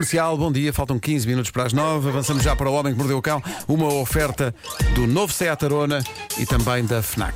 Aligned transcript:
Comercial, 0.00 0.38
bom 0.38 0.52
dia, 0.52 0.72
faltam 0.72 0.96
15 0.96 1.26
minutos 1.26 1.50
para 1.50 1.64
as 1.64 1.72
9. 1.72 2.10
Avançamos 2.10 2.44
já 2.44 2.54
para 2.54 2.70
o 2.70 2.72
Homem 2.72 2.92
que 2.92 2.98
Mordeu 3.00 3.18
o 3.18 3.20
Cão, 3.20 3.42
uma 3.66 3.92
oferta 3.94 4.54
do 4.94 5.08
novo 5.08 5.32
Seat 5.32 5.64
Arona 5.64 6.04
e 6.38 6.46
também 6.46 6.86
da 6.86 7.02
FNAC. 7.02 7.34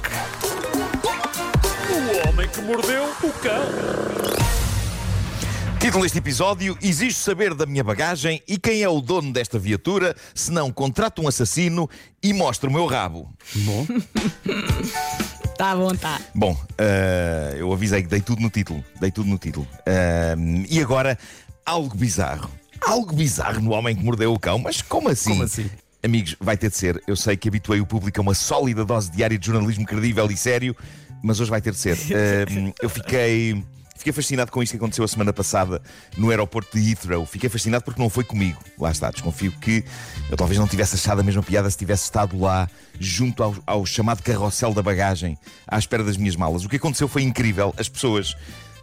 O 1.90 2.28
homem 2.28 2.48
que 2.48 2.60
mordeu 2.60 3.02
o 3.02 3.32
cão. 3.40 3.64
Título 5.80 6.04
deste 6.04 6.18
episódio: 6.18 6.78
Exijo 6.80 7.16
saber 7.16 7.52
da 7.52 7.66
minha 7.66 7.82
bagagem 7.82 8.40
e 8.46 8.56
quem 8.56 8.80
é 8.80 8.88
o 8.88 9.00
dono 9.00 9.32
desta 9.32 9.58
viatura, 9.58 10.14
se 10.32 10.52
não 10.52 10.70
contrato 10.70 11.20
um 11.20 11.26
assassino 11.26 11.90
e 12.22 12.32
mostro 12.32 12.70
o 12.70 12.72
meu 12.72 12.86
rabo. 12.86 13.28
Bom, 13.56 13.86
Tá 15.58 15.76
bom, 15.76 15.94
tá. 15.94 16.20
Bom, 16.34 16.56
eh, 16.78 17.56
eu 17.58 17.72
avisei 17.72 18.02
que 18.02 18.08
dei 18.08 18.20
tudo 18.20 18.40
no 18.40 18.50
título. 18.50 18.84
Dei 19.00 19.10
tudo 19.10 19.28
no 19.28 19.38
título. 19.38 19.66
Eh, 19.86 20.34
e 20.68 20.80
agora, 20.80 21.16
algo 21.64 21.96
bizarro. 21.96 22.50
Algo 22.80 23.14
bizarro 23.14 23.60
no 23.60 23.70
homem 23.70 23.94
que 23.94 24.04
mordeu 24.04 24.32
o 24.32 24.38
cão, 24.38 24.58
mas 24.58 24.82
como 24.82 25.08
assim? 25.08 25.30
Como 25.30 25.44
assim? 25.44 25.70
Amigos, 26.02 26.36
vai 26.40 26.56
ter 26.56 26.68
de 26.68 26.76
ser. 26.76 27.00
Eu 27.06 27.14
sei 27.14 27.36
que 27.36 27.48
habituei 27.48 27.80
o 27.80 27.86
público 27.86 28.20
a 28.20 28.22
uma 28.22 28.34
sólida 28.34 28.84
dose 28.84 29.10
diária 29.10 29.38
de 29.38 29.46
jornalismo 29.46 29.86
credível 29.86 30.28
e 30.30 30.36
sério, 30.36 30.76
mas 31.22 31.38
hoje 31.38 31.50
vai 31.50 31.60
ter 31.60 31.72
de 31.72 31.78
ser. 31.78 31.96
Eh, 32.10 32.72
eu 32.82 32.88
fiquei. 32.88 33.62
Fiquei 33.96 34.12
fascinado 34.12 34.50
com 34.50 34.60
isto 34.60 34.72
que 34.72 34.78
aconteceu 34.78 35.04
a 35.04 35.08
semana 35.08 35.32
passada 35.32 35.80
no 36.16 36.30
aeroporto 36.30 36.76
de 36.76 36.90
Heathrow. 36.90 37.24
Fiquei 37.24 37.48
fascinado 37.48 37.84
porque 37.84 38.02
não 38.02 38.10
foi 38.10 38.24
comigo. 38.24 38.58
Lá 38.76 38.90
está, 38.90 39.12
desconfio 39.12 39.52
que 39.52 39.84
eu 40.28 40.36
talvez 40.36 40.58
não 40.58 40.66
tivesse 40.66 40.96
achado 40.96 41.20
a 41.20 41.22
mesma 41.22 41.40
piada 41.40 41.70
se 41.70 41.78
tivesse 41.78 42.02
estado 42.02 42.36
lá, 42.36 42.68
junto 42.98 43.44
ao, 43.44 43.54
ao 43.64 43.86
chamado 43.86 44.20
carrossel 44.20 44.74
da 44.74 44.82
bagagem, 44.82 45.38
à 45.68 45.78
espera 45.78 46.02
das 46.02 46.16
minhas 46.16 46.34
malas. 46.34 46.64
O 46.64 46.68
que 46.68 46.76
aconteceu 46.76 47.06
foi 47.06 47.22
incrível. 47.22 47.72
As 47.78 47.88
pessoas 47.88 48.34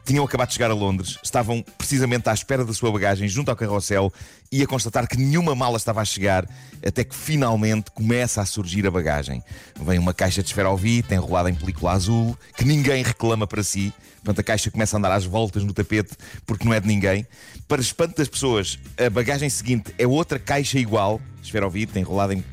tinham 0.09 0.25
acabado 0.25 0.47
de 0.47 0.55
chegar 0.55 0.71
a 0.71 0.73
Londres, 0.73 1.19
estavam 1.23 1.63
precisamente 1.77 2.27
à 2.27 2.33
espera 2.33 2.65
da 2.65 2.73
sua 2.73 2.91
bagagem 2.91 3.27
junto 3.27 3.51
ao 3.51 3.55
carrossel 3.55 4.11
e 4.51 4.63
a 4.63 4.65
constatar 4.65 5.07
que 5.07 5.15
nenhuma 5.15 5.53
mala 5.53 5.77
estava 5.77 6.01
a 6.01 6.05
chegar, 6.05 6.49
até 6.83 7.03
que 7.03 7.13
finalmente 7.15 7.91
começa 7.91 8.41
a 8.41 8.45
surgir 8.45 8.88
a 8.88 8.89
bagagem. 8.89 9.43
Vem 9.79 9.99
uma 9.99 10.11
caixa 10.11 10.41
de 10.41 10.47
esferovite 10.47 11.13
enrolada 11.13 11.51
em 11.51 11.53
película 11.53 11.91
azul, 11.91 12.35
que 12.57 12.66
ninguém 12.66 13.03
reclama 13.03 13.45
para 13.45 13.61
si. 13.61 13.93
Portanto, 14.16 14.39
a 14.39 14.43
caixa 14.43 14.71
começa 14.71 14.95
a 14.95 14.97
andar 14.97 15.11
às 15.11 15.25
voltas 15.25 15.63
no 15.63 15.73
tapete 15.73 16.16
porque 16.44 16.66
não 16.66 16.73
é 16.73 16.79
de 16.79 16.88
ninguém. 16.88 17.27
Para 17.67 17.79
espanto 17.79 18.17
das 18.17 18.27
pessoas, 18.27 18.79
a 18.97 19.11
bagagem 19.11 19.47
seguinte 19.47 19.94
é 19.95 20.07
outra 20.07 20.39
caixa 20.39 20.79
igual, 20.79 21.21
esferovite, 21.44 21.99
enrolada 21.99 22.33
em 22.33 22.44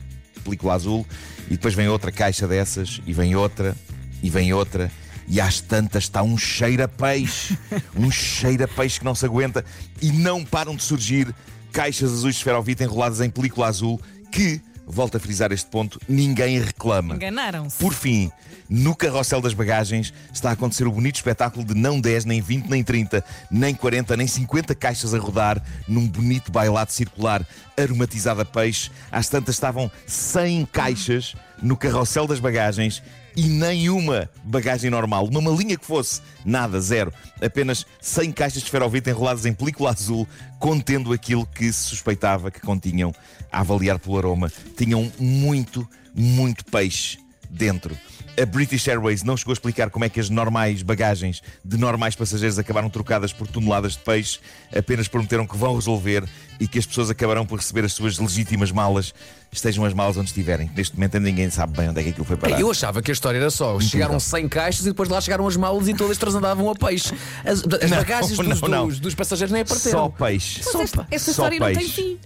película 0.45 0.75
azul, 0.75 1.07
e 1.47 1.53
depois 1.53 1.73
vem 1.73 1.89
outra 1.89 2.13
caixa 2.13 2.47
dessas, 2.47 3.01
e 3.07 3.15
vem 3.15 3.35
outra, 3.35 3.75
e 4.23 4.29
vem 4.29 4.53
outra, 4.53 4.93
e 5.29 5.41
às 5.41 5.61
tantas 5.61 6.05
está 6.05 6.23
um 6.23 6.37
cheiro 6.37 6.83
a 6.83 6.89
peixe, 6.89 7.59
um 7.97 8.11
cheiro 8.11 8.65
a 8.65 8.69
peixe 8.69 8.99
que 8.99 9.05
não 9.05 9.15
se 9.15 9.25
aguenta, 9.25 9.65
e 10.01 10.13
não 10.13 10.45
param 10.45 10.77
de 10.77 10.83
surgir 10.83 11.35
caixas 11.73 12.13
azuis 12.13 12.35
de 12.35 12.41
esferovite 12.41 12.83
enroladas 12.83 13.21
em 13.21 13.29
película 13.29 13.67
azul 13.67 14.01
que, 14.31 14.61
volto 14.87 15.17
a 15.17 15.21
frisar 15.21 15.53
este 15.53 15.69
ponto, 15.69 16.01
ninguém 16.09 16.59
reclama. 16.59 17.15
Enganaram-se. 17.15 17.79
Por 17.79 17.93
fim, 17.93 18.31
no 18.69 18.97
carrossel 18.97 19.41
das 19.41 19.55
bagagens 19.55 20.13
está 20.33 20.51
a 20.51 20.53
acontecer 20.53 20.87
o 20.87 20.93
bonito 20.93 21.17
espetáculo 21.17 21.65
de 21.65 21.75
não 21.75 22.01
10, 22.01 22.25
nem 22.25 22.41
20, 22.41 22.69
nem 22.69 22.83
30, 22.83 23.25
nem 23.51 23.75
40, 23.75 24.17
nem 24.17 24.27
50 24.27 24.75
caixas 24.75 25.15
a 25.15 25.19
rodar 25.19 25.63
num 25.87 26.07
bonito 26.09 26.51
bailado 26.51 26.91
circular 26.93 27.47
aromatizado 27.77 28.41
a 28.41 28.45
peixe. 28.45 28.91
Às 29.11 29.29
tantas 29.29 29.55
estavam 29.55 29.91
100 30.07 30.67
caixas 30.67 31.35
no 31.63 31.77
carrossel 31.77 32.27
das 32.27 32.41
bagagens 32.41 33.03
e 33.37 33.49
nenhuma 33.49 34.31
bagagem 34.43 34.91
normal, 34.91 35.27
uma 35.27 35.41
malinha 35.41 35.77
que 35.77 35.85
fosse, 35.85 36.23
nada, 36.45 36.81
zero. 36.81 37.13
Apenas 37.41 37.85
100 38.01 38.33
caixas 38.33 38.61
de 38.61 38.65
esferovite 38.65 39.11
enroladas 39.11 39.45
em 39.45 39.53
película 39.53 39.91
azul, 39.91 40.27
contendo 40.59 41.13
aquilo 41.13 41.47
que 41.47 41.71
se 41.71 41.83
suspeitava 41.85 42.51
que 42.51 42.61
continham, 42.61 43.15
a 43.53 43.61
avaliar 43.61 43.99
pelo 43.99 44.17
aroma. 44.17 44.51
Tinham 44.77 45.13
muito, 45.19 45.87
muito 46.15 46.65
peixe 46.65 47.19
dentro. 47.51 47.97
A 48.41 48.45
British 48.45 48.87
Airways 48.89 49.23
não 49.23 49.35
chegou 49.37 49.53
a 49.53 49.55
explicar 49.55 49.89
como 49.89 50.05
é 50.05 50.09
que 50.11 50.21
as 50.21 50.29
normais 50.29 50.83
bagagens 50.83 51.43
de 51.65 51.77
normais 51.79 52.15
passageiros 52.15 52.59
acabaram 52.59 52.91
trocadas 52.91 53.33
por 53.33 53.47
toneladas 53.49 53.93
de 53.93 54.01
peixe, 54.01 54.39
apenas 54.77 55.09
prometeram 55.09 55.47
que 55.47 55.57
vão 55.57 55.75
resolver 55.75 56.23
e 56.61 56.69
que 56.69 56.79
as 56.79 56.85
pessoas 56.85 57.09
acabarão 57.09 57.47
por 57.47 57.59
receber 57.59 57.85
as 57.87 57.93
suas 57.95 58.19
legítimas 58.19 58.71
malas, 58.71 59.15
estejam 59.51 59.85
as 59.87 59.95
malas 59.95 60.17
onde 60.19 60.27
estiverem. 60.29 60.71
Neste 60.77 60.95
momento 60.97 61.17
ainda 61.17 61.29
ninguém 61.31 61.49
sabe 61.51 61.77
bem 61.79 61.89
onde 61.89 62.01
é 62.01 62.03
que 62.03 62.11
aquilo 62.11 62.27
foi 62.27 62.37
parar. 62.37 62.61
Eu 62.61 62.71
achava 62.71 63.01
que 63.01 63.11
a 63.11 63.15
história 63.15 63.39
era 63.39 63.51
só. 63.51 63.81
Chegaram 63.81 64.21
100 64.21 64.49
caixas 64.49 64.83
e 64.85 64.91
depois 64.91 65.09
lá 65.09 65.19
chegaram 65.21 65.47
as 65.47 65.57
malas 65.57 65.89
e 65.89 65.95
todas 65.95 66.19
transandavam 66.19 66.69
a 66.71 66.75
peixe. 66.75 67.15
As, 67.45 67.61
as 67.83 67.91
Não, 67.91 67.97
bagagens 67.99 68.37
dos, 68.37 68.61
não, 68.61 68.69
não. 68.69 68.89
dos- 68.89 69.01
dos 69.01 69.15
passageiros 69.15 69.51
nem 69.53 69.65
Só 69.65 69.73
apareceram. 69.75 70.11
peixe. 70.11 70.61
Mas 70.65 70.75
esta, 70.75 71.07
esta 71.11 71.33
Só 71.33 71.49
história 71.49 71.59
não 71.59 71.67
tem 71.69 71.77
peixe. 71.77 71.93
fim. 71.93 72.19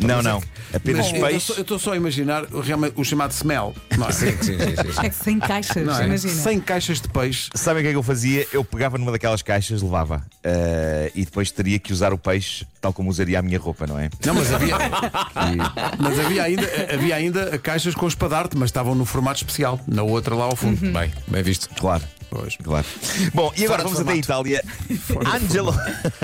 Não, 0.00 0.22
não. 0.22 0.42
Apenas 0.74 1.12
eu 1.12 1.20
peixe. 1.20 1.60
estou 1.60 1.78
só 1.78 1.92
a 1.92 1.96
imaginar 1.96 2.44
o, 2.52 2.60
realmente 2.60 2.94
o 2.96 3.04
chamado 3.04 3.32
smell. 3.32 3.74
Não 3.98 4.06
é? 4.08 4.12
Sim, 4.12 4.30
sim, 4.40 4.58
sim, 4.58 4.92
sim. 4.92 5.00
É 5.06 5.08
que 5.10 5.14
sem 5.16 5.38
caixas, 5.38 5.84
Não 5.84 5.98
é? 5.98 6.06
imagina. 6.06 6.32
100 6.32 6.60
caixas 6.60 7.00
de 7.00 7.08
peixe. 7.08 7.50
Sabem 7.54 7.80
o 7.80 7.84
que 7.84 7.88
é 7.88 7.90
que 7.92 7.96
eu 7.96 8.02
fazia? 8.02 8.46
Eu 8.52 8.64
pegava 8.64 8.96
numa 8.98 9.12
daquelas 9.12 9.42
caixas, 9.42 9.82
levava. 9.82 10.24
eh, 10.44 11.10
e 11.14 11.24
depois 11.24 11.50
teria 11.50 11.78
que 11.78 11.92
usar 11.92 12.12
o 12.12 12.18
peixe 12.18 12.66
tal 12.80 12.92
como 12.94 13.10
usaria 13.10 13.38
a 13.38 13.42
minha 13.42 13.58
roupa, 13.58 13.86
não 13.86 13.98
é? 13.98 14.08
Não, 14.24 14.34
mas 14.34 14.52
havia, 14.54 14.74
mas 15.98 16.18
havia, 16.18 16.42
ainda, 16.44 16.62
havia 16.94 17.14
ainda 17.16 17.58
caixas 17.58 17.94
com 17.94 18.06
espadarte, 18.08 18.56
mas 18.56 18.68
estavam 18.68 18.94
no 18.94 19.04
formato 19.04 19.36
especial, 19.38 19.78
na 19.86 20.02
outra 20.02 20.34
lá 20.34 20.44
ao 20.44 20.56
fundo. 20.56 20.80
Bem, 20.92 21.12
bem 21.28 21.42
visto. 21.42 21.68
Claro. 21.78 22.02
Pois. 22.30 22.56
Claro. 22.56 22.86
Bom, 23.34 23.52
e 23.56 23.64
agora 23.64 23.82
Fora 23.82 23.94
vamos 23.94 24.00
até 24.00 24.12
a. 24.12 24.16
Itália. 24.16 24.64
Angelo. 25.34 25.74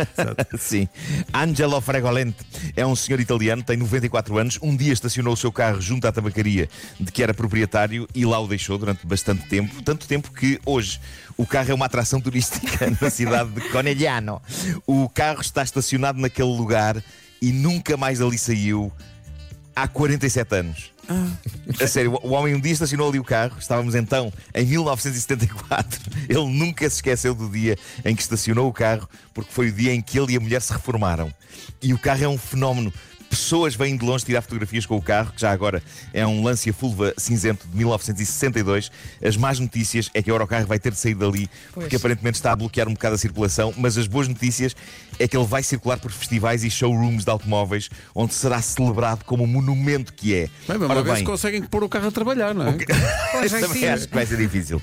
Sim. 0.56 0.88
Angelo 1.34 1.80
Fregolente 1.80 2.36
é 2.76 2.86
um 2.86 2.94
senhor 2.94 3.18
italiano, 3.18 3.62
tem 3.62 3.76
94 3.76 4.38
anos. 4.38 4.58
Um 4.62 4.76
dia 4.76 4.92
estacionou 4.92 5.34
o 5.34 5.36
seu 5.36 5.50
carro 5.50 5.80
junto 5.80 6.06
à 6.06 6.12
tabacaria 6.12 6.68
de 6.98 7.10
que 7.10 7.22
era 7.22 7.34
proprietário 7.34 8.08
e 8.14 8.24
lá 8.24 8.38
o 8.38 8.46
deixou 8.46 8.78
durante 8.78 9.04
bastante 9.04 9.46
tempo. 9.48 9.82
Tanto 9.82 10.06
tempo 10.06 10.30
que 10.30 10.60
hoje 10.64 11.00
o 11.36 11.44
carro 11.44 11.72
é 11.72 11.74
uma 11.74 11.86
atração 11.86 12.20
turística 12.20 12.88
na 13.00 13.10
cidade 13.10 13.50
de 13.50 13.60
Conegliano. 13.70 14.40
O 14.86 15.08
carro 15.08 15.40
está 15.40 15.62
estacionado 15.64 16.20
naquele 16.20 16.48
lugar 16.48 17.02
e 17.42 17.50
nunca 17.52 17.96
mais 17.96 18.20
ali 18.20 18.38
saiu 18.38 18.92
há 19.74 19.88
47 19.88 20.54
anos. 20.54 20.92
A 21.80 21.86
sério, 21.86 22.18
o 22.22 22.30
homem 22.30 22.54
um 22.54 22.60
dia 22.60 22.72
estacionou 22.72 23.08
ali 23.08 23.18
o 23.18 23.24
carro, 23.24 23.56
estávamos 23.58 23.94
então 23.94 24.32
em 24.54 24.64
1974. 24.64 26.00
Ele 26.28 26.46
nunca 26.46 26.88
se 26.88 26.96
esqueceu 26.96 27.34
do 27.34 27.48
dia 27.48 27.76
em 28.04 28.14
que 28.14 28.22
estacionou 28.22 28.68
o 28.68 28.72
carro, 28.72 29.08
porque 29.32 29.52
foi 29.52 29.68
o 29.68 29.72
dia 29.72 29.94
em 29.94 30.00
que 30.00 30.18
ele 30.18 30.32
e 30.32 30.36
a 30.36 30.40
mulher 30.40 30.60
se 30.60 30.72
reformaram. 30.72 31.32
E 31.82 31.92
o 31.92 31.98
carro 31.98 32.24
é 32.24 32.28
um 32.28 32.38
fenómeno. 32.38 32.92
Pessoas 33.36 33.74
vêm 33.74 33.94
de 33.98 34.02
longe 34.04 34.24
tirar 34.24 34.40
fotografias 34.40 34.86
com 34.86 34.96
o 34.96 35.02
carro, 35.02 35.30
que 35.30 35.42
já 35.42 35.52
agora 35.52 35.82
é 36.14 36.26
um 36.26 36.42
Lancia 36.42 36.72
Fulva 36.72 37.12
cinzento 37.18 37.68
de 37.68 37.76
1962. 37.76 38.90
As 39.22 39.36
más 39.36 39.60
notícias 39.60 40.10
é 40.14 40.22
que 40.22 40.30
agora 40.30 40.44
o 40.44 40.46
carro 40.46 40.66
vai 40.66 40.78
ter 40.78 40.90
de 40.90 40.98
sair 40.98 41.14
dali, 41.14 41.46
porque 41.74 41.90
Pois. 41.90 41.94
aparentemente 42.00 42.38
está 42.38 42.52
a 42.52 42.56
bloquear 42.56 42.88
um 42.88 42.94
bocado 42.94 43.14
a 43.14 43.18
circulação. 43.18 43.74
Mas 43.76 43.98
as 43.98 44.06
boas 44.06 44.26
notícias 44.26 44.74
é 45.18 45.28
que 45.28 45.36
ele 45.36 45.44
vai 45.44 45.62
circular 45.62 45.98
por 45.98 46.10
festivais 46.10 46.64
e 46.64 46.70
showrooms 46.70 47.24
de 47.24 47.30
automóveis, 47.30 47.90
onde 48.14 48.32
será 48.32 48.62
celebrado 48.62 49.22
como 49.26 49.44
um 49.44 49.46
monumento 49.46 50.14
que 50.14 50.34
é. 50.34 50.48
Bem, 50.66 50.78
vamos 50.78 50.96
Ora 50.96 51.02
bem, 51.02 51.22
conseguem 51.22 51.62
pôr 51.62 51.84
o 51.84 51.90
carro 51.90 52.08
a 52.08 52.10
trabalhar, 52.10 52.54
não 52.54 52.66
é? 52.68 52.72
Pois 53.32 53.52
também 53.60 53.80
ser. 53.80 53.88
acho 53.88 54.08
que 54.08 54.14
vai 54.14 54.24
ser 54.24 54.38
difícil. 54.38 54.80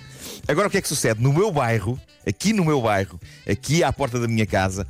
Agora 0.48 0.68
o 0.68 0.72
que 0.72 0.78
é 0.78 0.82
que 0.82 0.88
sucede? 0.88 1.20
No 1.24 1.34
meu 1.34 1.52
bairro, 1.52 2.00
aqui 2.26 2.54
no 2.54 2.64
meu 2.64 2.80
bairro, 2.84 3.20
aqui 3.50 3.84
à 3.84 3.92
porta 3.92 4.20
da 4.20 4.28
minha 4.28 4.46
casa, 4.46 4.86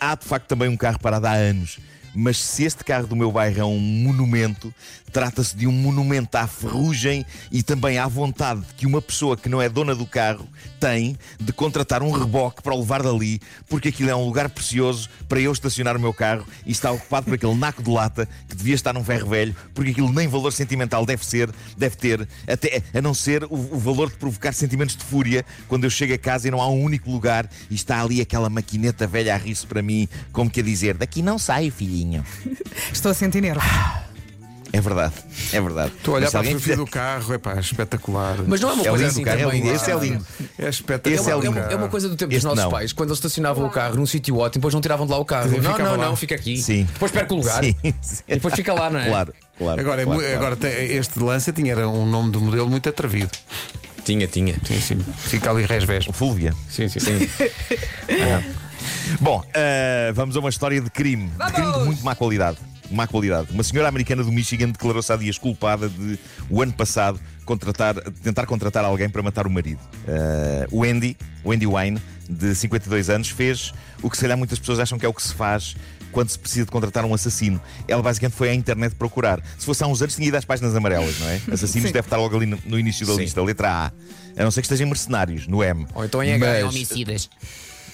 há 0.00 0.14
de 0.14 0.24
facto 0.24 0.46
também 0.46 0.70
um 0.70 0.76
carro 0.76 0.98
parado 0.98 1.26
há 1.26 1.32
anos. 1.32 1.78
Mas 2.14 2.38
se 2.38 2.64
este 2.64 2.84
carro 2.84 3.06
do 3.06 3.16
meu 3.16 3.32
bairro 3.32 3.60
é 3.60 3.64
um 3.64 3.78
monumento, 3.78 4.72
trata-se 5.12 5.56
de 5.56 5.66
um 5.66 5.72
monumento 5.72 6.36
à 6.36 6.46
ferrugem 6.46 7.24
e 7.50 7.62
também 7.62 7.98
à 7.98 8.06
vontade 8.06 8.62
que 8.76 8.86
uma 8.86 9.02
pessoa 9.02 9.36
que 9.36 9.48
não 9.48 9.60
é 9.60 9.68
dona 9.68 9.94
do 9.94 10.06
carro 10.06 10.48
tem 10.78 11.16
de 11.40 11.52
contratar 11.52 12.02
um 12.02 12.10
reboque 12.10 12.62
para 12.62 12.74
o 12.74 12.78
levar 12.78 13.02
dali, 13.02 13.40
porque 13.68 13.88
aquilo 13.88 14.10
é 14.10 14.14
um 14.14 14.24
lugar 14.24 14.48
precioso 14.48 15.08
para 15.28 15.40
eu 15.40 15.52
estacionar 15.52 15.96
o 15.96 16.00
meu 16.00 16.12
carro 16.12 16.46
e 16.66 16.72
está 16.72 16.90
ocupado 16.90 17.26
por 17.26 17.34
aquele 17.34 17.54
naco 17.54 17.82
de 17.82 17.90
lata 17.90 18.28
que 18.48 18.56
devia 18.56 18.74
estar 18.74 18.92
num 18.92 19.04
ferro 19.04 19.28
velho, 19.28 19.54
porque 19.72 19.90
aquilo 19.90 20.12
nem 20.12 20.28
valor 20.28 20.52
sentimental 20.52 21.06
deve 21.06 21.24
ser, 21.24 21.50
deve 21.76 21.96
ter, 21.96 22.28
até 22.46 22.82
a 22.92 23.00
não 23.00 23.14
ser 23.14 23.44
o, 23.44 23.54
o 23.54 23.78
valor 23.78 24.10
de 24.10 24.16
provocar 24.16 24.52
sentimentos 24.52 24.96
de 24.96 25.04
fúria 25.04 25.44
quando 25.68 25.84
eu 25.84 25.90
chego 25.90 26.14
a 26.14 26.18
casa 26.18 26.48
e 26.48 26.50
não 26.50 26.60
há 26.60 26.68
um 26.68 26.82
único 26.82 27.10
lugar 27.10 27.48
e 27.70 27.74
está 27.74 28.02
ali 28.02 28.20
aquela 28.20 28.50
maquineta 28.50 29.06
velha 29.06 29.34
a 29.34 29.38
rir-se 29.38 29.66
para 29.66 29.82
mim, 29.82 30.08
como 30.32 30.50
que 30.50 30.60
a 30.60 30.62
dizer: 30.62 30.94
daqui 30.96 31.22
não 31.22 31.38
sai, 31.38 31.70
filhinho. 31.70 32.03
Estou 32.92 33.10
a 33.10 33.14
sentir 33.14 33.40
nervos. 33.40 33.64
É 34.72 34.80
verdade, 34.80 35.14
é 35.52 35.60
verdade. 35.60 35.92
Estou 35.96 36.14
a 36.14 36.16
olhar 36.16 36.24
Mas 36.24 36.30
para 36.32 36.40
a 36.40 36.42
alguém 36.42 36.54
fotografia 36.58 36.60
fizer- 36.74 36.76
do 36.76 36.86
carro, 36.90 37.32
é 37.34 37.38
pá, 37.38 37.54
espetacular. 37.60 38.36
Mas 38.44 38.60
não 38.60 38.70
é 38.70 38.72
uma 38.72 38.82
É 38.82 38.88
coisa 38.88 39.04
lindo 39.04 39.10
assim 39.12 39.22
o 39.22 39.24
carro, 39.24 39.38
é 39.38 39.44
também. 39.44 39.60
lindo. 39.62 39.72
Esse 39.76 39.90
é 39.92 39.94
lindo. 39.96 40.26
é 40.58 40.68
espetacular. 40.68 41.14
Esse 41.14 41.28
é 41.28 41.32
É 41.32 41.36
uma, 41.36 41.44
lindo. 41.44 41.58
é 41.60 41.76
uma 41.76 41.88
coisa 41.88 42.08
do 42.08 42.16
tempo 42.16 42.30
dos 42.30 42.36
Este 42.38 42.44
nossos 42.46 42.64
não. 42.64 42.70
pais, 42.72 42.92
quando 42.92 43.10
eles 43.10 43.18
estacionavam 43.18 43.64
o 43.66 43.70
carro 43.70 43.94
num 43.94 44.04
sítio 44.04 44.36
ótimo, 44.36 44.60
depois 44.60 44.74
não 44.74 44.80
tiravam 44.80 45.06
de 45.06 45.12
lá 45.12 45.18
o 45.20 45.24
carro. 45.24 45.48
Não, 45.48 45.58
ficava 45.58 45.78
não, 45.78 45.96
lá. 45.96 46.06
não, 46.06 46.16
fica 46.16 46.34
aqui. 46.34 46.56
Sim. 46.60 46.88
Depois 46.92 47.12
perca 47.12 47.32
o 47.32 47.36
lugar. 47.36 47.62
Sim, 47.62 47.76
E 47.84 47.94
sim. 48.02 48.22
depois 48.26 48.52
fica 48.54 48.74
lá, 48.74 48.90
não 48.90 48.98
é? 48.98 49.06
Claro, 49.08 49.32
claro. 49.56 49.80
Agora, 49.80 50.02
é 50.02 50.04
claro, 50.06 50.18
mu- 50.20 50.24
claro. 50.26 50.36
agora 50.38 50.56
tem- 50.56 50.96
este 50.96 51.18
de 51.20 51.24
Lancia 51.24 51.52
tinha 51.52 51.70
era 51.70 51.88
um 51.88 52.04
nome 52.04 52.32
de 52.32 52.38
modelo 52.38 52.68
muito 52.68 52.88
atrevido. 52.88 53.30
Tinha, 54.04 54.26
tinha. 54.26 54.56
Sim, 54.66 54.80
sim. 54.80 54.98
Fica 55.18 55.50
ali 55.52 55.64
resvés. 55.66 56.04
Fúlvia. 56.12 56.52
Sim, 56.68 56.88
sim. 56.88 56.98
sim. 56.98 57.30
Bom, 59.20 59.42
eh, 59.54 60.12
vamos 60.14 60.36
a 60.36 60.40
uma 60.40 60.48
história 60.48 60.80
de 60.80 60.90
crime. 60.90 61.28
De 61.46 61.52
crime 61.52 61.72
de 61.72 61.78
muito 61.84 62.04
má 62.04 62.14
qualidade. 62.14 62.58
Má 62.90 63.06
qualidade. 63.06 63.48
Uma 63.52 63.62
senhora 63.62 63.88
americana 63.88 64.22
do 64.22 64.30
Michigan 64.30 64.68
declarou-se 64.70 65.12
há 65.12 65.16
dias 65.16 65.38
culpada 65.38 65.88
de, 65.88 66.18
o 66.50 66.60
ano 66.62 66.72
passado, 66.72 67.18
contratar, 67.44 67.94
tentar 68.22 68.46
contratar 68.46 68.84
alguém 68.84 69.08
para 69.08 69.22
matar 69.22 69.46
o 69.46 69.50
marido. 69.50 69.80
Eh, 70.06 70.66
o 70.70 70.84
Andy, 70.84 71.16
o 71.42 71.52
Andy 71.52 71.66
Wine, 71.66 72.00
de 72.28 72.54
52 72.54 73.10
anos, 73.10 73.28
fez 73.30 73.72
o 74.02 74.10
que 74.10 74.16
se 74.16 74.22
calhar 74.22 74.36
muitas 74.36 74.58
pessoas 74.58 74.78
acham 74.78 74.98
que 74.98 75.06
é 75.06 75.08
o 75.08 75.14
que 75.14 75.22
se 75.22 75.32
faz 75.34 75.76
quando 76.12 76.28
se 76.28 76.38
precisa 76.38 76.64
de 76.64 76.70
contratar 76.70 77.04
um 77.04 77.12
assassino. 77.12 77.60
Ela 77.88 78.02
basicamente 78.02 78.36
foi 78.36 78.48
à 78.50 78.54
internet 78.54 78.94
procurar. 78.94 79.40
Se 79.58 79.66
fosse 79.66 79.82
há 79.82 79.86
uns 79.86 80.00
anos, 80.00 80.14
tinha 80.14 80.28
ido 80.28 80.36
às 80.36 80.44
páginas 80.44 80.74
amarelas, 80.76 81.18
não 81.18 81.28
é? 81.28 81.40
Assassinos 81.52 81.90
deve 81.90 82.06
estar 82.06 82.16
logo 82.18 82.36
ali 82.36 82.46
no, 82.46 82.58
no 82.64 82.78
início 82.78 83.04
da 83.06 83.14
Sim. 83.14 83.20
lista, 83.22 83.42
letra 83.42 83.68
A. 83.68 83.92
A 84.36 84.44
não 84.44 84.50
ser 84.50 84.60
que 84.60 84.66
estejam 84.66 84.86
mercenários, 84.86 85.46
no 85.48 85.62
M. 85.62 85.86
Ou 85.94 86.04
então 86.04 86.22
em 86.22 86.32
H, 86.34 86.60
em 86.60 86.64
Mas- 86.64 86.74
homicidas. 86.74 87.30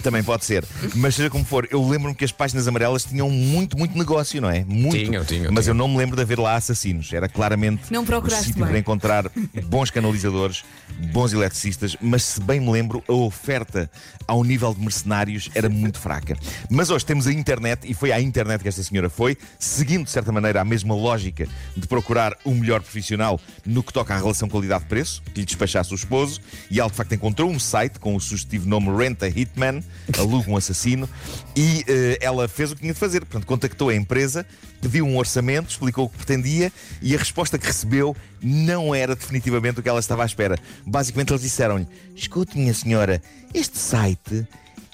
Também 0.03 0.23
pode 0.23 0.45
ser. 0.45 0.65
Mas 0.95 1.15
seja 1.15 1.31
como 1.31 1.45
for, 1.45 1.67
eu 1.71 1.87
lembro-me 1.87 2.15
que 2.15 2.25
as 2.25 2.33
páginas 2.33 2.67
amarelas 2.67 3.05
tinham 3.05 3.31
muito, 3.31 3.77
muito 3.79 3.97
negócio, 3.97 4.41
não 4.41 4.51
é? 4.51 4.65
Muito. 4.65 4.97
Tinham, 4.97 5.25
tinham, 5.25 5.53
Mas 5.53 5.65
tinham. 5.65 5.75
eu 5.75 5.79
não 5.79 5.89
me 5.89 5.97
lembro 5.97 6.17
de 6.17 6.23
haver 6.23 6.39
lá 6.39 6.57
assassinos. 6.57 7.13
Era 7.13 7.29
claramente 7.29 7.93
Não 7.93 8.03
o 8.03 8.31
sítio 8.31 8.67
para 8.67 8.79
encontrar 8.79 9.31
bons 9.65 9.91
canalizadores, 9.91 10.65
bons 11.13 11.33
eletricistas. 11.33 11.97
Mas 12.01 12.25
se 12.25 12.41
bem 12.41 12.61
me 12.61 12.71
lembro, 12.71 13.03
a 13.09 13.13
oferta 13.13 13.91
ao 14.27 14.45
nível 14.45 14.75
de 14.75 14.81
mercenários 14.81 15.51
era 15.55 15.69
muito 15.69 15.99
fraca. 15.99 16.37
Mas 16.69 16.91
hoje 16.91 17.05
temos 17.05 17.27
a 17.27 17.33
internet 17.33 17.89
e 17.89 17.95
foi 17.95 18.13
à 18.13 18.21
internet 18.21 18.63
que 18.63 18.69
esta 18.69 18.83
senhora 18.83 19.11
foi, 19.11 19.37
seguindo 19.59 20.05
de 20.05 20.11
certa 20.11 20.33
maneira 20.33 20.61
a 20.61 20.65
mesma 20.65 20.95
lógica 20.95 21.47
de 21.77 21.87
procurar 21.87 22.37
o 22.45 22.55
melhor 22.55 22.81
profissional 22.81 23.41
no 23.65 23.83
que 23.83 23.93
toca 23.93 24.15
à 24.15 24.19
relação 24.19 24.49
qualidade-preço, 24.49 25.23
que 25.35 25.41
lhe 25.41 25.47
despachasse 25.47 25.93
o 25.93 25.97
esposo, 25.97 26.41
e 26.71 26.81
ela 26.81 26.91
de 26.91 26.97
facto 26.97 27.15
encontrou 27.15 27.51
um 27.51 27.59
site 27.59 27.99
com 27.99 28.15
o 28.15 28.21
sugestivo 28.21 28.69
nome 28.69 28.89
Renta 28.97 29.29
Hitman, 29.29 29.83
aluga 30.19 30.51
um 30.51 30.57
assassino, 30.57 31.09
e 31.57 31.85
eh, 31.87 32.19
ela 32.21 32.49
fez 32.49 32.73
o 32.73 32.75
que 32.75 32.83
tinha 32.83 32.93
de 32.93 32.99
fazer. 32.99 33.21
Portanto, 33.21 33.47
contactou 33.47 33.89
a 33.89 33.95
empresa, 33.95 34.47
pediu 34.81 35.07
um 35.07 35.17
orçamento, 35.17 35.71
explicou 35.71 36.07
o 36.07 36.09
que 36.09 36.17
pretendia, 36.17 36.73
e 37.01 37.15
a 37.15 37.19
resposta 37.19 37.59
que 37.59 37.67
recebeu 37.67 38.17
não 38.43 38.95
era 38.95 39.15
definitivamente 39.15 39.81
o 39.81 39.83
que 39.83 39.89
ela 39.89 40.01
estava 40.01 40.23
à 40.23 40.27
espera. 40.27 40.59
Basicamente, 40.87 41.31
eles 41.33 41.43
disseram-lhe: 41.43 41.87
Escute, 42.15 42.59
minha 42.59 42.75
senhora, 42.75 43.23
este 43.55 43.79
site 43.79 44.47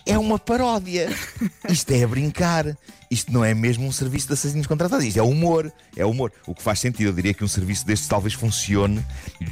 é 0.07 0.17
uma 0.17 0.39
paródia. 0.39 1.11
Isto 1.69 1.91
é 1.93 2.07
brincar. 2.07 2.77
Isto 3.11 3.33
não 3.33 3.45
é 3.45 3.53
mesmo 3.53 3.87
um 3.87 3.93
serviço 3.93 4.29
de 4.29 4.35
assassinos 4.35 4.67
contratados. 4.67 5.05
Isto 5.05 5.19
é 5.19 5.23
humor. 5.23 5.71
É 5.97 6.07
humor. 6.07 6.33
O 6.47 6.55
que 6.55 6.63
faz 6.63 6.79
sentido. 6.79 7.09
Eu 7.09 7.13
diria 7.13 7.35
que 7.35 7.45
um 7.45 7.49
serviço 7.49 7.85
destes 7.85 8.09
talvez 8.09 8.35
funcione 8.35 9.05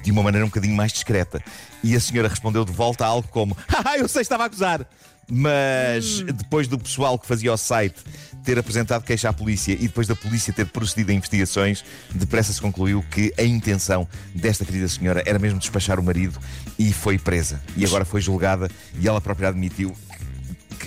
de 0.03 0.11
uma 0.11 0.23
maneira 0.23 0.45
um 0.45 0.49
bocadinho 0.49 0.75
mais 0.75 0.93
discreta. 0.93 1.43
E 1.83 1.95
a 1.95 2.01
senhora 2.01 2.29
respondeu 2.29 2.65
de 2.65 2.73
volta 2.73 3.05
a 3.05 3.09
algo 3.09 3.29
como: 3.29 3.57
Haha, 3.69 3.99
eu 3.99 4.09
sei, 4.09 4.23
estava 4.23 4.45
a 4.45 4.47
acusar. 4.47 4.87
Mas 5.29 6.21
depois 6.21 6.69
do 6.69 6.79
pessoal 6.79 7.19
que 7.19 7.27
fazia 7.27 7.53
o 7.53 7.57
site 7.57 7.97
ter 8.45 8.59
apresentado 8.59 9.03
queixa 9.03 9.31
à 9.31 9.33
polícia 9.33 9.73
e 9.73 9.87
depois 9.87 10.07
da 10.07 10.15
polícia 10.15 10.53
ter 10.53 10.67
procedido 10.67 11.11
a 11.11 11.15
investigações, 11.15 11.83
depressa 12.15 12.53
se 12.53 12.61
concluiu 12.61 13.03
que 13.11 13.33
a 13.39 13.43
intenção 13.43 14.07
desta 14.35 14.67
querida 14.67 14.87
senhora 14.87 15.23
era 15.25 15.39
mesmo 15.39 15.59
despachar 15.59 15.99
o 15.99 16.03
marido 16.03 16.39
e 16.79 16.93
foi 16.93 17.19
presa. 17.19 17.63
E 17.75 17.87
agora 17.87 18.05
foi 18.05 18.21
julgada 18.21 18.71
e 19.01 19.09
ela 19.09 19.21
própria 19.21 19.49
admitiu 19.49 19.97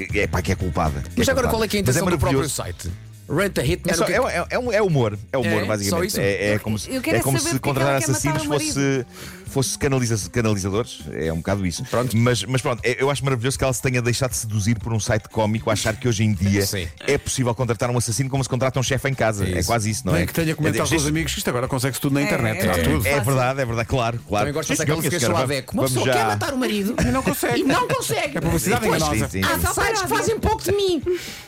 que 0.06 0.20
é 0.20 0.28
pá, 0.28 0.42
que 0.42 0.52
é 0.52 0.56
culpada. 0.56 1.02
que 1.02 1.12
Mas 1.18 1.28
é 1.28 1.32
agora 1.32 1.48
culpada. 1.48 1.50
qual 1.58 1.64
é 1.64 1.68
que 1.68 1.78
é 1.78 1.80
a 1.80 1.82
intenção 1.82 2.06
do 2.06 2.18
próprio 2.20 2.50
site? 2.50 2.90
Rent 3.30 3.58
a 3.58 3.62
Hitman. 3.66 3.92
É, 3.92 3.96
só- 3.96 4.06
que 4.06 4.14
é, 4.14 4.16
é- 4.18 4.48
é 4.52 4.76
é 4.78 4.82
humor, 4.82 5.18
é 5.34 5.38
humor, 5.38 5.64
É? 5.64 5.66
basicamente. 5.66 6.08
Isso? 6.08 6.20
É, 6.22 6.54
é 6.54 6.60
como 6.60 6.80
se, 6.80 6.90
Eu 6.94 7.02
quero 7.02 7.18
é 7.18 7.20
como 7.20 7.38
se 7.38 7.56
é 7.56 7.60
contratar 7.60 7.96
assassinos 7.96 8.46
fosse, 8.46 9.06
fosse 9.50 9.78
canaliza 9.78 10.18
canalizadores. 10.30 11.00
É 11.14 11.32
um 11.32 11.38
bocado 11.38 11.66
isso. 11.66 11.84
Pronto. 11.86 12.16
Mas, 12.18 12.44
mas 12.44 12.62
pronto, 12.62 12.82
é- 12.84 13.02
eu 13.02 13.10
acho 13.10 13.24
maravilhoso 13.24 13.58
que 13.58 13.64
ela 13.64 13.74
se 13.74 13.82
tenha 13.82 14.02
deixado 14.02 14.32
de 14.32 14.38
seduzir 14.38 14.80
por 14.80 14.94
um 14.94 15.00
site 15.00 15.28
cómico, 15.30 15.70
achar 15.70 15.96
que 15.96 16.08
hoje 16.08 16.24
em 16.24 16.34
dia 16.34 16.66
Sim. 16.66 16.88
é 17.00 17.18
possível 17.18 17.54
contratar 17.56 17.90
um 17.90 17.98
assassino 17.98 18.30
como 18.30 18.44
se 18.44 18.50
contrata 18.50 18.80
um 18.80 18.84
chefe 18.84 19.08
em 19.10 19.14
casa. 19.14 19.46
É, 19.46 19.60
Isso. 19.60 19.68
quase 19.68 19.90
isso, 19.90 20.06
não 20.06 20.14
é? 20.14 20.20
Nem 20.20 20.28
que 20.28 20.34
tenha 20.34 20.56
comentado 20.56 20.86
É, 20.86 20.90
com 20.90 20.96
os 20.96 21.08
amigos 21.08 21.32
que 21.34 21.38
isto 21.40 21.50
agora 21.50 21.68
consegue-se 21.68 22.00
tudo 22.02 22.14
na 22.14 22.22
internet. 22.22 22.66
é 22.66 22.70
há 22.72 22.84
tudo. 22.84 23.08
é 23.08 23.20
verdade, 23.20 23.62
é 23.62 23.66
verdade, 23.66 23.88
claro, 23.88 24.20
claro. 24.28 24.46
Também 24.48 24.54
gosto 24.54 24.76
senhor, 24.76 24.96
música 24.96 25.10
minha 25.10 25.20
senhora, 25.20 25.38
Suaveco. 25.38 25.74
Uma 25.74 25.84
pessoa 25.84 26.06
já- 26.06 26.14
quer 26.14 26.26
matar 26.26 26.54
o 26.54 26.58
marido 26.58 26.96
E 27.02 27.06
não 27.12 27.24
consegue. 27.24 27.60
e 27.60 27.64
não 27.64 27.88
consegue. 27.88 28.38
É 28.38 28.42
publicidade 28.42 28.86
enganosa. 28.88 29.26
Há 29.26 29.74
sites 29.74 30.02
que 30.02 30.08
fazem 30.08 30.40
pouco 30.40 30.64
de 30.64 30.72
mim. 30.72 31.02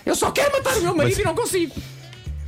Eu 0.05 0.15
só 0.15 0.31
quero 0.31 0.51
matar 0.51 0.77
o 0.77 0.81
meu 0.81 0.95
marido 0.95 1.19
e 1.21 1.23
não 1.23 1.35
consigo. 1.35 1.73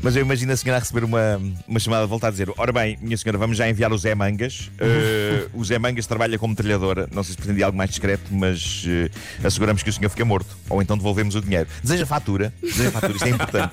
Mas 0.04 0.16
eu 0.16 0.22
imagino 0.24 0.52
a 0.52 0.58
senhora 0.58 0.78
a 0.78 0.80
receber 0.80 1.04
uma, 1.04 1.40
uma 1.68 1.80
chamada 1.80 2.04
de 2.04 2.10
volta 2.10 2.28
a 2.28 2.32
dizer: 2.32 2.50
Ora 2.58 2.72
bem, 2.72 2.98
minha 3.02 3.16
senhora, 3.16 3.38
vamos 3.38 3.56
já 3.58 3.70
enviar 3.70 3.92
o 3.94 3.98
Zé 3.98 4.16
Mangas. 4.16 4.70
Eh, 4.84 5.48
o 5.54 5.64
Zé 5.64 5.78
Mangas 5.78 6.08
trabalha 6.08 6.38
como 6.40 6.56
trilhadora. 6.56 7.08
Não 7.12 7.24
sei 7.24 7.32
se 7.34 7.38
pretendia 7.38 7.66
algo 7.66 7.78
mais 7.78 7.90
discreto, 7.92 8.24
mas 8.34 8.84
eh, 8.88 9.10
asseguramos 9.44 9.84
que 9.84 9.90
o 9.90 9.94
senhor 9.94 10.10
fica 10.10 10.26
morto. 10.26 10.58
Ou 10.70 10.82
então 10.82 10.98
devolvemos 10.98 11.36
o 11.36 11.42
dinheiro. 11.42 11.68
Deseja 11.84 12.06
fatura? 12.06 12.52
Deseja 12.62 12.92
fatura, 12.92 13.14
isto 13.14 13.26
é 13.26 13.30
importante. 13.30 13.72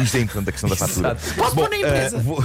Isto 0.00 0.16
é 0.16 0.20
importante, 0.20 0.48
a 0.48 0.52
questão 0.52 0.70
da 0.70 0.76
fatura. 0.76 1.18
Exato. 1.20 1.34
Posso 1.34 1.54
pôr 1.56 1.68
na 1.68 1.76
eh, 1.76 1.80
empresa? 1.80 2.18
vou- 2.18 2.44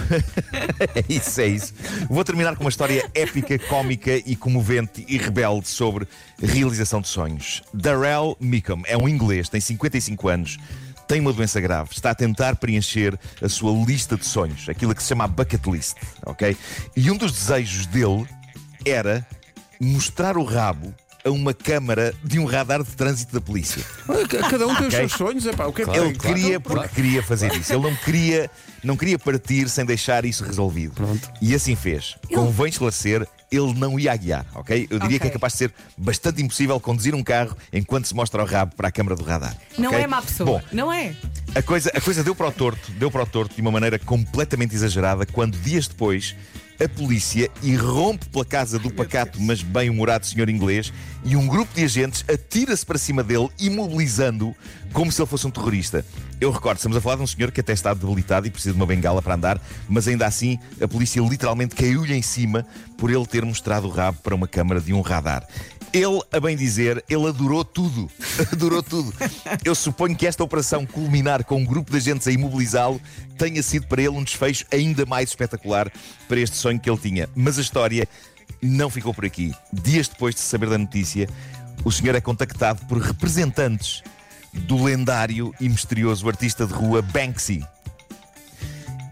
é 0.95 1.03
isso, 1.07 1.41
é 1.41 1.47
isso. 1.47 1.73
Vou 2.09 2.23
terminar 2.23 2.55
com 2.55 2.63
uma 2.63 2.69
história 2.69 3.07
épica, 3.13 3.57
cómica 3.59 4.17
e 4.25 4.35
comovente 4.35 5.05
e 5.07 5.17
rebelde 5.17 5.67
sobre 5.67 6.07
realização 6.41 7.01
de 7.01 7.07
sonhos. 7.07 7.61
Darrell 7.73 8.35
Mickham 8.39 8.81
é 8.85 8.97
um 8.97 9.07
inglês, 9.07 9.47
tem 9.47 9.61
55 9.61 10.27
anos. 10.27 10.57
Tem 11.07 11.19
uma 11.21 11.31
doença 11.33 11.61
grave, 11.61 11.91
está 11.93 12.11
a 12.11 12.15
tentar 12.15 12.55
preencher 12.55 13.17
a 13.41 13.47
sua 13.47 13.71
lista 13.85 14.17
de 14.17 14.25
sonhos, 14.25 14.67
aquilo 14.67 14.93
que 14.95 15.01
se 15.03 15.09
chama 15.09 15.23
a 15.25 15.27
bucket 15.27 15.65
list, 15.67 15.95
ok? 16.25 16.57
E 16.95 17.11
um 17.11 17.17
dos 17.17 17.31
desejos 17.31 17.85
dele 17.85 18.25
era 18.85 19.25
mostrar 19.79 20.37
o 20.37 20.43
rabo 20.43 20.93
a 21.23 21.29
uma 21.31 21.53
câmara 21.55 22.13
de 22.23 22.39
um 22.39 22.45
radar 22.45 22.83
de 22.83 22.91
trânsito 22.91 23.33
da 23.33 23.41
polícia. 23.41 23.83
Cada 24.49 24.67
um 24.67 24.75
tem 24.75 24.87
os 24.87 24.93
Ok. 24.93 24.99
seus 25.09 25.11
sonhos. 25.13 25.45
Epá, 25.45 25.65
o 25.65 25.73
que 25.73 25.81
é 25.81 25.85
que 25.85 25.91
Ele? 25.97 26.13
Claro. 26.13 26.35
queria 26.35 26.59
porque 26.59 26.87
queria 26.89 27.23
fazer 27.23 27.51
isso. 27.55 27.73
Ele 27.73 27.81
não 27.81 27.95
queria, 27.95 28.49
não 28.83 28.95
queria 28.95 29.17
partir 29.17 29.67
sem 29.69 29.83
deixar 29.85 30.23
isso 30.23 30.43
resolvido. 30.43 30.93
E 31.41 31.55
assim 31.55 31.75
fez. 31.75 32.15
Convém 32.31 32.67
esclarecer, 32.67 33.27
ele 33.51 33.73
não 33.73 33.99
ia 33.99 34.11
a 34.11 34.15
guiar, 34.15 34.45
ok? 34.55 34.87
Eu 34.89 34.99
diria 34.99 35.17
Ok. 35.17 35.19
que 35.19 35.27
é 35.27 35.29
capaz 35.29 35.53
de 35.53 35.59
ser 35.59 35.73
bastante 35.97 36.41
impossível 36.41 36.79
conduzir 36.79 37.13
um 37.15 37.23
carro 37.23 37.55
enquanto 37.71 38.05
se 38.07 38.15
mostra 38.15 38.41
o 38.41 38.45
rabo 38.45 38.75
para 38.75 38.87
a 38.87 38.91
câmara 38.91 39.15
do 39.15 39.23
radar. 39.23 39.55
Não 39.77 39.89
ok? 39.89 40.01
é 40.01 40.07
má 40.07 40.21
pessoa. 40.21 40.45
Bom, 40.59 40.61
Não 40.71 40.91
é? 40.91 41.15
a 41.53 41.61
coisa, 41.61 41.91
a 41.95 42.01
coisa 42.01 42.23
deu 42.23 42.35
para 42.35 42.47
o 42.47 42.51
torto, 42.51 42.91
deu 42.93 43.09
para 43.11 43.23
o 43.23 43.25
torto 43.25 43.55
de 43.55 43.61
uma 43.61 43.71
maneira 43.71 43.97
completamente 43.99 44.73
exagerada 44.75 45.25
quando 45.25 45.57
dias 45.57 45.87
depois 45.87 46.35
a 46.79 46.89
polícia 46.89 47.49
irrompe 47.63 48.27
pela 48.29 48.45
casa 48.45 48.77
do 48.77 48.91
pacato, 48.91 49.41
mas 49.41 49.61
bem-humorado 49.61 50.25
senhor 50.25 50.49
inglês 50.49 50.91
e 51.23 51.35
um 51.35 51.47
grupo 51.47 51.73
de 51.73 51.83
agentes 51.83 52.23
atira-se 52.27 52.85
para 52.85 52.97
cima 52.97 53.23
dele, 53.23 53.49
imobilizando-o 53.59 54.55
como 54.93 55.11
se 55.11 55.21
ele 55.21 55.27
fosse 55.27 55.47
um 55.47 55.51
terrorista. 55.51 56.05
Eu 56.39 56.51
recordo, 56.51 56.77
estamos 56.77 56.97
a 56.97 57.01
falar 57.01 57.15
de 57.15 57.23
um 57.23 57.27
senhor 57.27 57.51
que 57.51 57.61
até 57.61 57.73
está 57.73 57.93
debilitado 57.93 58.47
e 58.47 58.51
precisa 58.51 58.73
de 58.73 58.79
uma 58.79 58.85
bengala 58.85 59.21
para 59.21 59.35
andar, 59.35 59.61
mas 59.87 60.07
ainda 60.07 60.25
assim 60.25 60.59
a 60.81 60.87
polícia 60.87 61.21
literalmente 61.21 61.75
caiu-lhe 61.75 62.13
em 62.13 62.21
cima 62.21 62.65
por 62.97 63.09
ele 63.09 63.25
ter 63.25 63.45
mostrado 63.45 63.87
o 63.87 63.89
rabo 63.89 64.19
para 64.21 64.35
uma 64.35 64.47
câmara 64.47 64.81
de 64.81 64.93
um 64.93 65.01
radar. 65.01 65.47
Ele, 65.95 66.21
a 66.29 66.41
bem 66.41 66.57
dizer, 66.57 67.01
ele 67.09 67.29
adorou 67.29 67.63
tudo. 67.63 68.11
Adorou 68.51 68.83
tudo. 68.83 69.13
Eu 69.63 69.73
suponho 69.73 70.13
que 70.13 70.27
esta 70.27 70.43
operação 70.43 70.85
culminar 70.85 71.45
com 71.45 71.61
um 71.61 71.63
grupo 71.63 71.89
de 71.89 71.95
agentes 71.95 72.27
a 72.27 72.31
imobilizá-lo 72.33 72.99
tenha 73.37 73.63
sido 73.63 73.87
para 73.87 74.01
ele 74.01 74.09
um 74.09 74.23
desfecho 74.23 74.65
ainda 74.73 75.05
mais 75.05 75.29
espetacular 75.29 75.89
para 76.27 76.37
este 76.37 76.57
sonho 76.57 76.81
que 76.81 76.89
ele 76.89 76.99
tinha. 76.99 77.29
Mas 77.33 77.57
a 77.57 77.61
história 77.61 78.09
não 78.61 78.89
ficou 78.89 79.13
por 79.13 79.23
aqui. 79.23 79.53
Dias 79.71 80.09
depois 80.09 80.35
de 80.35 80.41
saber 80.41 80.69
da 80.69 80.77
notícia, 80.77 81.29
o 81.85 81.91
senhor 81.93 82.13
é 82.13 82.19
contactado 82.19 82.85
por 82.87 82.97
representantes 82.97 84.03
do 84.53 84.83
lendário 84.83 85.53
e 85.61 85.69
misterioso 85.69 86.27
artista 86.27 86.65
de 86.65 86.73
rua 86.73 87.01
Banksy. 87.01 87.65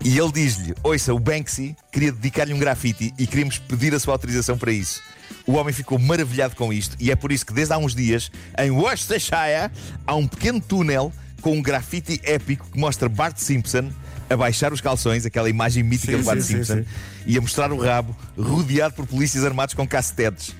E 0.04 0.20
ele 0.20 0.32
diz-lhe: 0.34 0.76
Ouça, 0.84 1.14
o 1.14 1.20
Banksy 1.20 1.78
queria 1.90 2.12
dedicar-lhe 2.12 2.54
um 2.54 2.60
grafite 2.60 3.14
e 3.18 3.26
queríamos 3.26 3.58
pedir 3.58 3.96
a 3.96 4.00
sua 4.02 4.16
autorização 4.16 4.58
para 4.58 4.74
isso. 4.74 5.02
O 5.46 5.54
homem 5.54 5.74
ficou 5.74 6.00
maravilhado 6.00 6.56
com 6.56 6.72
isto 6.72 6.96
e 7.00 7.12
é 7.12 7.16
por 7.16 7.32
isso 7.32 7.46
que, 7.46 7.54
desde 7.54 7.74
há 7.74 7.78
uns 7.78 7.94
dias, 7.94 8.32
em 8.58 8.72
Worcestershire, 8.72 9.72
há 10.08 10.16
um 10.16 10.28
pequeno 10.28 10.62
túnel 10.62 11.12
com 11.42 11.58
um 11.58 11.62
grafite 11.62 12.22
épico 12.24 12.66
que 12.72 12.80
mostra 12.80 13.10
Bart 13.10 13.38
Simpson 13.38 13.92
a 14.30 14.38
baixar 14.38 14.72
os 14.72 14.80
calções, 14.80 15.26
aquela 15.26 15.50
imagem 15.50 15.84
mítica 15.84 16.14
Sim, 16.14 16.20
de 16.20 16.24
Bart 16.24 16.40
sim, 16.40 16.48
sim, 16.48 16.64
Simpson, 16.64 16.78
sim. 16.78 16.86
e 17.26 17.38
a 17.38 17.42
mostrar 17.42 17.72
o 17.72 17.78
rabo 17.78 18.16
rodeado 18.38 18.94
por 18.94 19.06
polícias 19.06 19.44
armados 19.44 19.76
com 19.76 19.86
cacetetes. 19.86 20.56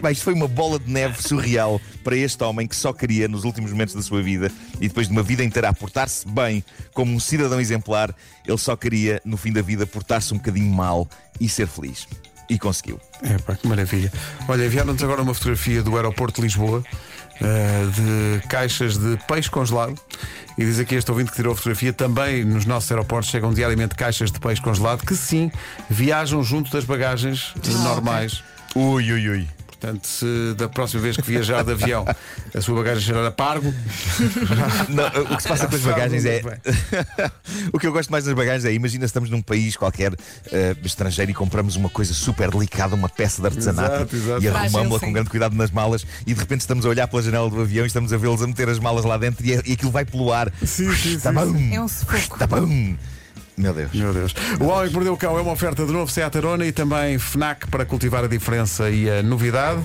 Bem, 0.00 0.12
isto 0.12 0.22
foi 0.22 0.34
uma 0.34 0.46
bola 0.46 0.78
de 0.78 0.90
neve 0.90 1.20
surreal 1.20 1.80
para 2.04 2.16
este 2.16 2.42
homem 2.44 2.68
que 2.68 2.76
só 2.76 2.92
queria, 2.92 3.26
nos 3.26 3.44
últimos 3.44 3.72
momentos 3.72 3.94
da 3.94 4.02
sua 4.02 4.22
vida 4.22 4.52
e 4.80 4.88
depois 4.88 5.08
de 5.08 5.12
uma 5.12 5.22
vida 5.22 5.42
inteira 5.42 5.70
a 5.70 5.72
portar-se 5.72 6.28
bem 6.28 6.62
como 6.92 7.12
um 7.12 7.18
cidadão 7.18 7.60
exemplar, 7.60 8.14
ele 8.46 8.58
só 8.58 8.76
queria, 8.76 9.20
no 9.24 9.36
fim 9.36 9.52
da 9.52 9.62
vida, 9.62 9.86
portar-se 9.86 10.32
um 10.32 10.36
bocadinho 10.36 10.70
mal 10.70 11.08
e 11.40 11.48
ser 11.48 11.66
feliz. 11.66 12.06
E 12.48 12.58
conseguiu. 12.58 13.00
Epá, 13.22 13.56
que 13.56 13.66
maravilha. 13.66 14.12
Olha, 14.48 14.66
enviaram-nos 14.66 15.02
agora 15.02 15.22
uma 15.22 15.34
fotografia 15.34 15.82
do 15.82 15.96
aeroporto 15.96 16.40
de 16.40 16.42
Lisboa 16.42 16.84
eh, 17.40 17.86
de 18.40 18.48
caixas 18.48 18.96
de 18.96 19.18
peixe 19.26 19.50
congelado. 19.50 19.94
E 20.56 20.64
diz 20.64 20.78
aqui 20.78 20.94
este 20.94 21.10
ouvinte 21.10 21.30
que 21.30 21.36
tirou 21.36 21.52
a 21.52 21.56
fotografia, 21.56 21.92
também 21.92 22.44
nos 22.44 22.64
nossos 22.64 22.90
aeroportos 22.90 23.30
chegam 23.30 23.52
diariamente 23.52 23.94
caixas 23.94 24.30
de 24.30 24.40
peixe 24.40 24.62
congelado 24.62 25.04
que 25.04 25.14
sim 25.14 25.50
viajam 25.90 26.42
junto 26.42 26.70
das 26.70 26.84
bagagens 26.84 27.52
normais. 27.82 28.42
Ui, 28.74 29.12
ui, 29.12 29.28
ui. 29.28 29.55
Portanto, 29.78 30.06
se 30.06 30.54
da 30.56 30.68
próxima 30.68 31.02
vez 31.02 31.16
que 31.16 31.22
viajar 31.22 31.62
de 31.62 31.72
avião 31.72 32.04
a 32.54 32.60
sua 32.62 32.76
bagagem 32.76 33.02
cheirar 33.02 33.26
a 33.26 33.30
pargo, 33.30 33.72
Não, 34.88 35.06
o 35.32 35.36
que 35.36 35.42
se 35.42 35.48
passa 35.48 35.66
com 35.66 35.74
as 35.76 35.82
bagagens 35.82 36.24
é. 36.24 36.42
o 37.72 37.78
que 37.78 37.86
eu 37.86 37.92
gosto 37.92 38.10
mais 38.10 38.24
das 38.24 38.34
bagagens 38.34 38.64
é: 38.64 38.72
imagina 38.72 39.02
se 39.02 39.10
estamos 39.10 39.28
num 39.28 39.42
país 39.42 39.76
qualquer 39.76 40.14
eh, 40.50 40.74
estrangeiro 40.82 41.30
e 41.30 41.34
compramos 41.34 41.76
uma 41.76 41.90
coisa 41.90 42.14
super 42.14 42.50
delicada, 42.50 42.94
uma 42.94 43.08
peça 43.08 43.40
de 43.42 43.48
artesanato 43.48 43.94
Exato, 43.94 44.16
exato. 44.16 44.42
e 44.44 44.48
arrumamos-la 44.48 44.98
com 44.98 45.12
grande 45.12 45.30
cuidado 45.30 45.54
nas 45.54 45.70
malas 45.70 46.06
e 46.26 46.32
de 46.32 46.40
repente 46.40 46.60
estamos 46.60 46.86
a 46.86 46.88
olhar 46.88 47.06
pela 47.06 47.22
janela 47.22 47.50
do 47.50 47.60
avião 47.60 47.84
e 47.84 47.86
estamos 47.86 48.12
a 48.12 48.16
vê-los 48.16 48.42
a 48.42 48.46
meter 48.46 48.68
as 48.68 48.78
malas 48.78 49.04
lá 49.04 49.16
dentro 49.18 49.44
e, 49.44 49.50
e 49.50 49.72
aquilo 49.72 49.90
vai 49.90 50.04
pelo 50.04 50.32
ar. 50.32 50.50
Sim, 50.64 50.92
sim, 50.94 51.18
Tá 51.18 51.30
sim, 51.30 51.52
bom. 51.52 51.74
É 51.74 51.80
um 51.80 51.88
sufoco. 51.88 52.38
Tá 52.38 52.46
bom. 52.46 52.96
Meu 53.56 53.72
Deus. 53.72 53.92
Meu 53.92 54.12
Deus. 54.12 54.34
O 54.60 54.64
Homem 54.66 54.88
que 54.88 54.94
Mordeu 54.94 55.14
o 55.14 55.16
Cão 55.16 55.38
é 55.38 55.40
uma 55.40 55.52
oferta 55.52 55.86
de 55.86 55.92
novo 55.92 56.10
Seat 56.10 56.36
Arona 56.36 56.66
e 56.66 56.72
também 56.72 57.18
FNAC 57.18 57.66
para 57.68 57.84
cultivar 57.84 58.24
a 58.24 58.28
diferença 58.28 58.90
e 58.90 59.08
a 59.08 59.22
novidade. 59.22 59.82